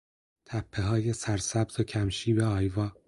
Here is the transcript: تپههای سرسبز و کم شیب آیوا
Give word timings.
تپههای 0.45 1.13
سرسبز 1.13 1.79
و 1.79 1.83
کم 1.83 2.09
شیب 2.09 2.39
آیوا 2.39 2.91